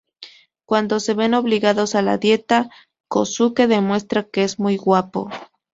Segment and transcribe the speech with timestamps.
[0.65, 2.71] Cuando se ven obligados a la dieta,
[3.07, 5.29] Kōsuke demuestra que es muy guapo.